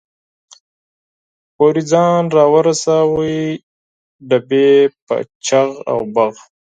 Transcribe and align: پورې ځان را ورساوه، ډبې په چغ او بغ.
پورې 1.55 1.81
ځان 1.91 2.23
را 2.35 2.45
ورساوه، 2.53 3.25
ډبې 4.27 4.69
په 5.05 5.15
چغ 5.45 5.69
او 5.91 5.99
بغ. 6.15 6.33